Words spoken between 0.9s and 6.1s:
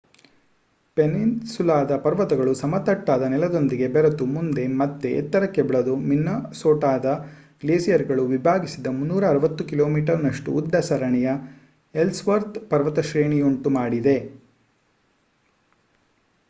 ಪೆನ್ನಿನ್‌ಸುಲಾದ ಪರ್ವತಗಳು ಸಮತಟ್ಟಾದ ನೆಲದೊಂದಿಗೆ ಬೆರೆತು ಮುಂದೆ ಮತ್ತೆ ಎತ್ತರಕ್ಕೆ ಬೆಳೆದು